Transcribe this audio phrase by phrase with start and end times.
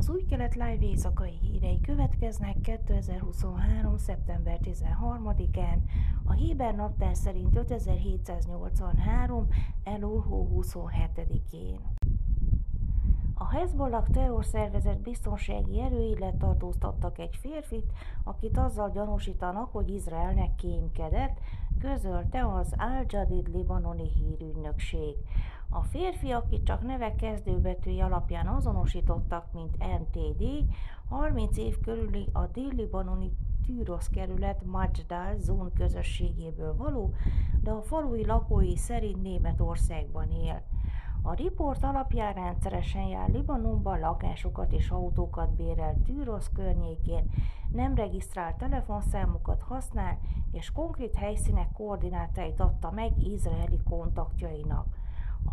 [0.00, 3.96] Az új kelet live éjszakai hírei következnek 2023.
[3.96, 5.78] szeptember 13-án,
[6.24, 9.48] a Héber naptár szerint 5783.
[9.84, 11.80] elul 27-én.
[13.34, 17.92] A Hezbollah terrorszervezet biztonsági erői letartóztattak egy férfit,
[18.24, 21.38] akit azzal gyanúsítanak, hogy Izraelnek kémkedett,
[21.78, 25.16] közölte az Al-Jadid libanoni hírügynökség.
[25.72, 30.44] A férfi, akit csak neve kezdőbetűi alapján azonosítottak, mint MTD,
[31.08, 33.32] 30 év körüli a dél-libanoni
[33.66, 37.14] Tűrosz kerület Majdal zón közösségéből való,
[37.62, 40.62] de a falui lakói szerint Németországban él.
[41.22, 47.30] A riport alapján rendszeresen jár Libanonban lakásokat és autókat bérel Tűrosz környékén,
[47.72, 50.18] nem regisztrált telefonszámokat használ,
[50.52, 54.99] és konkrét helyszínek koordinátáit adta meg izraeli kontaktjainak.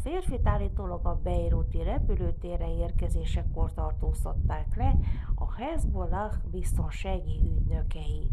[0.00, 4.94] Férfit állítólag a Beiruti repülőtérre érkezésekor tartóztatták le
[5.34, 8.28] a Hezbollah biztonsági ügynökei.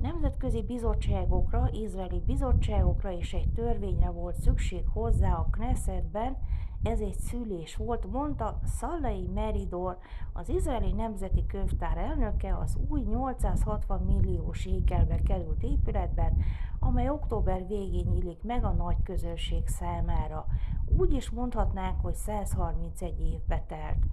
[0.00, 6.36] Nemzetközi bizottságokra, izraeli bizottságokra és egy törvényre volt szükség hozzá a Knessetben,
[6.82, 9.98] ez egy szülés volt, mondta Szallai Meridor,
[10.32, 16.36] az izraeli nemzeti könyvtár elnöke az új 860 millió sékelbe került épületben,
[16.78, 20.46] amely október végén nyílik meg a nagy közönség számára.
[20.98, 24.04] Úgy is mondhatnánk, hogy 131 évbe telt.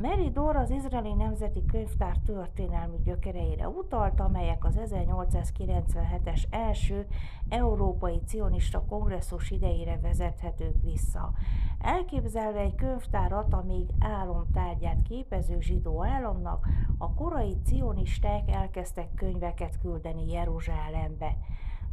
[0.00, 7.06] Meridor az izraeli nemzeti könyvtár történelmi gyökereire utalt, amelyek az 1897-es első
[7.48, 11.32] európai cionista kongresszus idejére vezethetők vissza.
[11.78, 20.32] Elképzelve egy könyvtárat a még álomtárgyát képező zsidó államnak, a korai cionisták elkezdtek könyveket küldeni
[20.32, 21.36] Jeruzsálembe.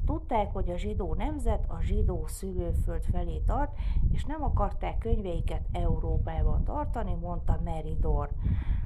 [0.05, 3.71] Tudták, hogy a zsidó nemzet a zsidó szülőföld felé tart,
[4.11, 8.29] és nem akarták könyveiket Európában tartani, mondta Meridor.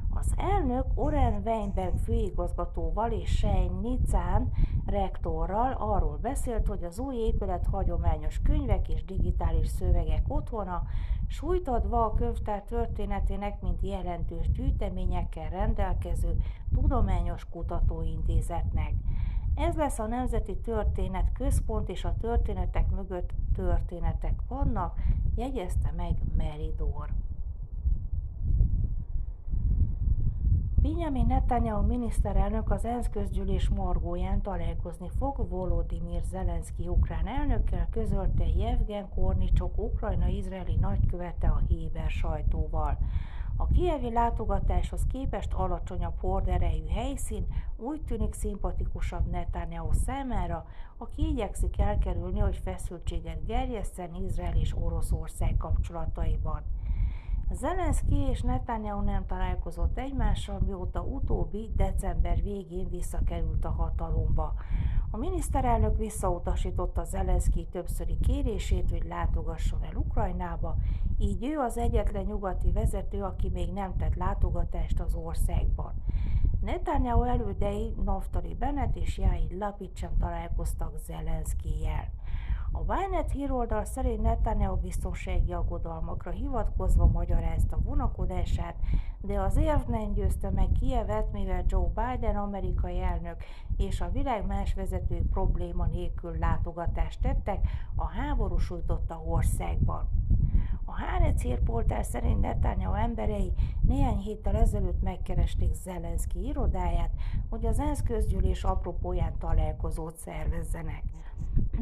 [0.10, 4.52] Az elnök Oren Weinberg főigazgatóval és Sein Nicán
[4.86, 10.84] rektorral arról beszélt, hogy az új épület hagyományos könyvek és digitális szövegek otthona,
[11.28, 16.38] sújtadva a könyvtár történetének, mint jelentős gyűjteményekkel rendelkező
[16.74, 18.94] tudományos kutatóintézetnek.
[19.58, 25.00] Ez lesz a Nemzeti Történet Központ, és a történetek mögött történetek vannak,
[25.36, 27.10] jegyezte meg Meridor.
[30.82, 39.10] Benjamin Netanyahu miniszterelnök az ENSZ közgyűlés margóján találkozni fog Volodymyr Zelenszky ukrán elnökkel, közölte Jevgen
[39.10, 42.98] Kornicsok ukrajna-izraeli nagykövete a Héber sajtóval.
[43.60, 47.48] A kievi látogatáshoz képest alacsonyabb horderejű helyszín
[47.78, 50.66] úgy tűnik szimpatikusabb Netanyahu számára,
[50.98, 56.64] aki igyekszik elkerülni, hogy feszültséget gerjesszen Izrael és Oroszország kapcsolataiban.
[57.52, 64.54] Zelenszky és Netanyahu nem találkozott egymással, mióta utóbbi december végén visszakerült a hatalomba.
[65.12, 70.76] A miniszterelnök visszautasította Zelenszky többszöri kérését, hogy látogasson el Ukrajnába,
[71.18, 75.94] így ő az egyetlen nyugati vezető, aki még nem tett látogatást az országban.
[76.62, 82.10] Netanyahu elődei Naftali Bennett és Jair Lapid sem találkoztak Zelenszkijel.
[82.78, 88.76] A Vájnet híroldal szerint Netanyahu biztonsági aggodalmakra hivatkozva magyarázta vonakodását,
[89.22, 93.44] de az érv nem győzte meg Kievet, mivel Joe Biden amerikai elnök
[93.78, 100.10] és a világ más vezetői probléma nélkül látogatást tettek a háború sújtotta országban.
[100.86, 107.12] A Hárec hírpoltár szerint Netanyahu emberei néhány héttel ezelőtt megkeresték Zelenszky irodáját,
[107.50, 111.04] hogy az ENSZ közgyűlés apropóján találkozót szervezzenek.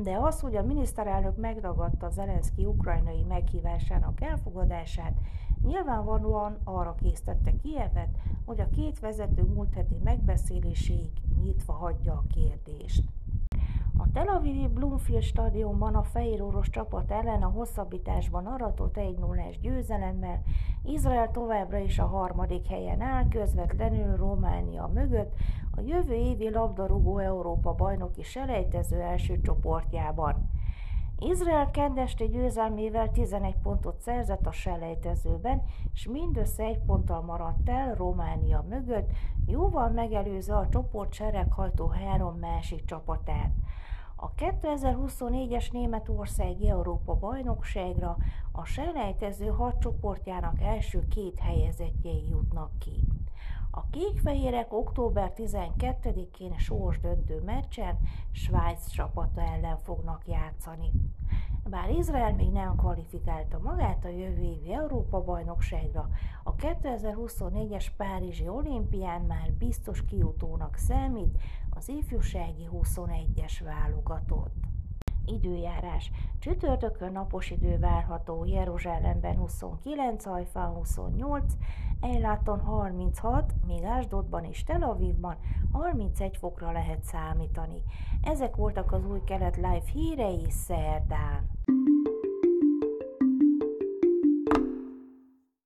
[0.03, 5.17] De az, hogy a miniszterelnök megragadta Zelenszky ukrajnai meghívásának elfogadását,
[5.61, 11.11] nyilvánvalóan arra késztette Kievet, hogy a két vezető múlt heti megbeszéléséig
[11.43, 13.03] nyitva hagyja a kérdést.
[14.05, 19.43] A Tel Avivi Bloomfield stadionban a fehér orosz csapat ellen a hosszabbításban aratott 1 0
[19.61, 20.41] győzelemmel
[20.83, 25.33] Izrael továbbra is a harmadik helyen áll, közvetlenül Románia mögött,
[25.75, 30.49] a jövő évi labdarúgó Európa bajnoki selejtező első csoportjában.
[31.19, 35.61] Izrael kedvesti győzelmével 11 pontot szerzett a selejtezőben,
[35.93, 39.09] és mindössze egy ponttal maradt el Románia mögött,
[39.47, 43.51] jóval megelőzve a csoport sereghajtó három másik csapatát.
[44.15, 48.17] A 2024-es Németországi Európa bajnokságra
[48.51, 53.03] a selejtező hat csoportjának első két helyezettjei jutnak ki.
[53.71, 57.97] A kékfehérek október 12-én sorsdöntő meccsen
[58.31, 60.91] Svájc csapata ellen fognak játszani.
[61.69, 66.09] Bár Izrael még nem kvalifikálta magát a jövő évi Európa-bajnokságra,
[66.43, 71.37] a 2024-es Párizsi olimpián már biztos kiutónak számít
[71.69, 74.74] az ifjúsági 21-es válogatott.
[75.25, 76.11] Időjárás.
[76.39, 81.53] Csütörtökön napos idő várható Jeruzsálemben 29, Hajfán 28,
[82.01, 85.35] Ejláton 36, míg Ásdodban és Tel Avivban
[85.71, 87.81] 31 fokra lehet számítani.
[88.21, 91.49] Ezek voltak az új kelet live hírei szerdán.